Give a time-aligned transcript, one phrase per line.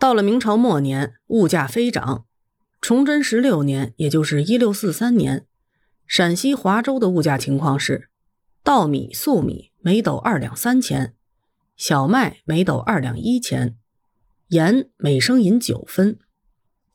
[0.00, 2.24] 到了明朝末年，物价飞涨。
[2.80, 5.46] 崇祯十六年，也就是一六四三年，
[6.06, 8.08] 陕西华州的物价情况是：
[8.62, 11.14] 稻米、粟米每斗二两三钱，
[11.76, 13.76] 小麦每斗二两一钱，
[14.48, 16.18] 盐每升银九分，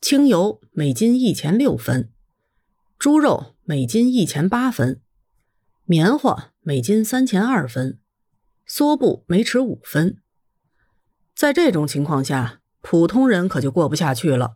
[0.00, 2.10] 清油每斤一钱六分，
[2.98, 5.00] 猪肉每斤一钱八分，
[5.84, 8.00] 棉花每斤三钱二分，
[8.68, 10.20] 梭布每尺五分。
[11.36, 12.60] 在这种情况下，
[12.90, 14.54] 普通人可就过不下去了。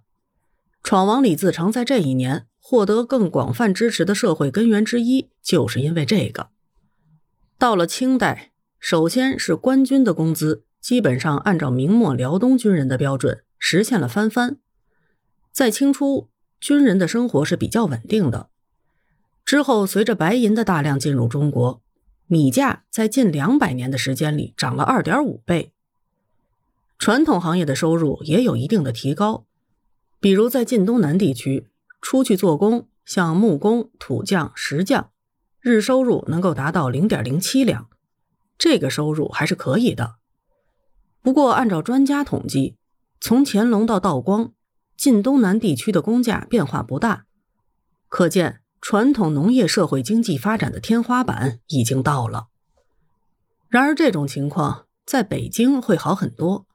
[0.83, 6.49] 闯王李自成在这一年获得更广泛支持的社会根源之一，就是因为这个。
[7.59, 14.57] 到了清代，首先是官军的工资基本上按照明末辽东军人的标准实现了翻番。
[15.53, 18.49] 在清初，军人的生活是比较稳定的。
[19.45, 21.83] 之后，随着白银的大量进入中国，
[22.27, 25.75] 米价在近两百年的时间里涨了二点五倍。
[27.03, 29.45] 传统行业的收入也有一定的提高，
[30.21, 31.69] 比如在晋东南地区，
[32.01, 35.11] 出去做工，像木工、土匠、石匠，
[35.59, 37.89] 日收入能够达到零点零七两，
[38.57, 40.15] 这个收入还是可以的。
[41.23, 42.77] 不过，按照专家统计，
[43.21, 44.53] 从乾隆到道光，
[44.97, 47.25] 晋东南地区的工价变化不大，
[48.09, 52.47] 可见传统农业社会经济发展的天花板已经到了。
[53.69, 56.67] 然而，这种情况在北京会好很多。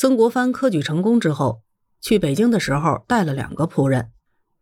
[0.00, 1.62] 曾国藩科举成功之后，
[2.00, 4.12] 去北京的时候带了两个仆人，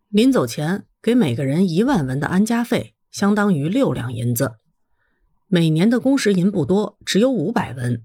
[0.09, 4.57] 临走前给每个人一万文的安家费，相当于六两银子。
[5.47, 8.05] 每年的工时银不多，只有五百文，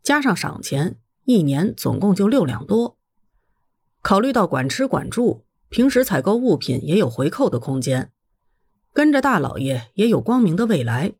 [0.00, 2.98] 加上赏钱，一年总共就六两多。
[4.00, 8.12] 考虑到管吃管住，平时采购物品也有回扣的空间，
[8.92, 11.14] 跟着大老爷也有光明的未来。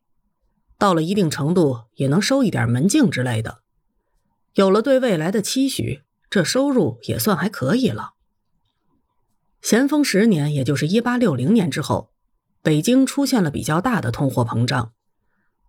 [0.79, 3.64] 到了一定程度，也能收一点门径之类的。
[4.55, 8.13] 有了对未来的期许，这收入也算还可以了。
[9.61, 12.13] 咸丰十年，也就是一八六零年之后，
[12.63, 14.93] 北京出现了比较大的通货膨胀，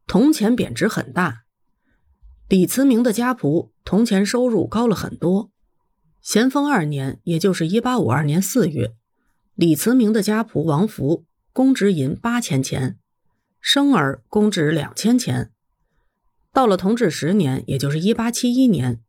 [0.05, 1.45] 铜钱贬值很大。
[2.47, 5.49] 李慈铭的家仆铜钱收入高了很多。
[6.21, 8.93] 咸丰二年，也就是一八五二年四月，
[9.55, 12.99] 李慈铭的家仆王福公职银八千钱，
[13.59, 15.51] 生儿公职两千钱。
[16.55, 19.01] 到了同治十年，也就是一八七一年，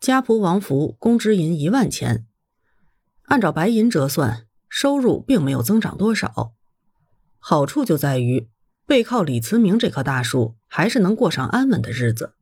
[0.00, 2.26] 家仆王福公职银一万钱，
[3.26, 6.54] 按照白银折算，收入并没有增长多少。
[7.38, 8.48] 好处就在于
[8.84, 12.34] 背靠李慈铭这棵大树，还是能过上安稳的日子。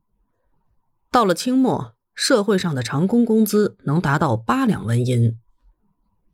[1.11, 5.37] 到了清末，社会上的长工工资能达到八两纹银。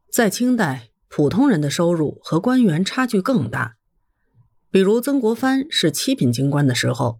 [0.09, 3.75] 在清代，普通人的收入和官员差距更大。
[4.71, 7.19] 比如曾国藩是七品京官的时候。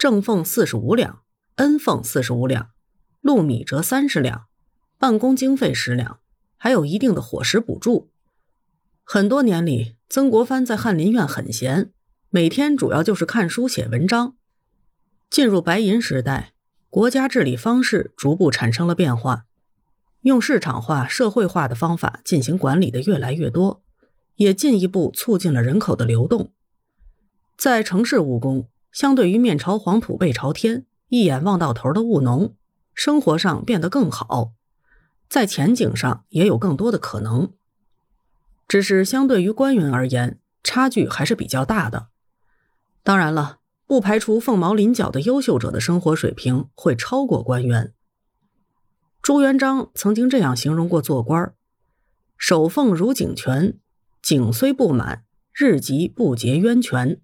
[0.00, 1.20] 正俸四十五两，
[1.56, 2.70] 恩俸四十五两，
[3.20, 4.46] 禄米折三十两，
[4.96, 6.20] 办公经费十两，
[6.56, 8.10] 还有一定的伙食补助。
[9.04, 11.92] 很多年里，曾国藩在翰林院很闲，
[12.30, 14.36] 每天主要就是看书写文章。
[15.28, 16.54] 进入白银时代，
[16.88, 19.44] 国家治理方式逐步产生了变化，
[20.22, 23.82] 用市场化、社会化的方法进行管理的越来越多，
[24.36, 26.54] 也进一步促进了人口的流动。
[27.58, 28.69] 在城市务工。
[28.92, 32.54] 相对于面朝黄土背朝天、一眼望到头的务农，
[32.94, 34.52] 生活上变得更好，
[35.28, 37.52] 在前景上也有更多的可能。
[38.66, 42.08] 只是相对于官员而言，差距还是比较大的。
[43.02, 47.94] 当然了，不排除凤毛麟角的优秀者的生活水平会超过官员。
[49.22, 51.52] 朱元璋曾经这样形容过做官
[52.36, 53.78] 守俸如井泉，
[54.22, 57.20] 井虽不满，日即不结渊泉。”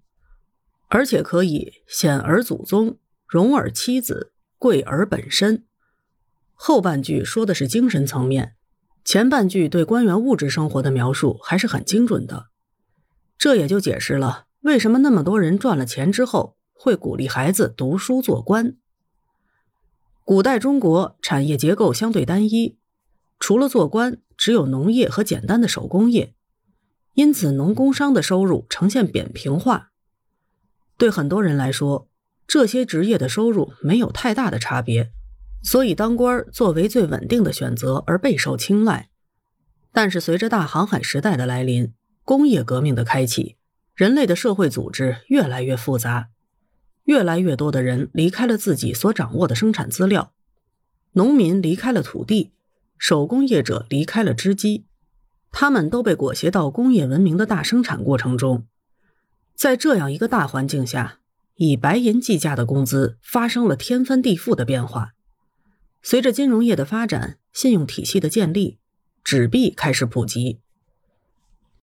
[0.87, 5.65] 而且可以显而祖宗，荣而妻子，贵而本身。
[6.53, 8.55] 后半句说的是精神层面，
[9.03, 12.47] 前半句对官员物质生活的描述还是很精准的。
[13.37, 18.75] 这也就解释了为什么那么多人赚了钱之后会鼓励孩子读书做官。
[20.23, 22.77] 古代中国产业结构相对单一，
[23.39, 26.33] 除了做官，只有农业和简单的手工业，
[27.13, 29.91] 因此农工商的收入呈现扁平化。
[30.97, 32.07] 对很多人来说，
[32.47, 35.11] 这些职业的收入没有太大的差别，
[35.61, 39.09] 所以当官作为最稳定的选择而备受青睐。
[39.91, 43.57] 但是，随着大航海时代的来临，工业革命的开启，
[43.95, 46.29] 人类的社会组织越来越复杂，
[47.05, 50.33] 越来越多的人离开了自己所掌握的生产资料，
[51.13, 52.51] 农民离开了土地，
[52.97, 54.85] 手工业者离开了织机，
[55.51, 58.65] 他们都被裹挟到工业文明的大生产过程中。
[59.57, 61.17] 在这样一个大环境下，
[61.55, 65.13] 以白银计价的工资发生了天翻地覆的变化。
[66.03, 68.77] 随着金融业的发展，信用体系的建立，
[69.23, 70.59] 纸币开始普及，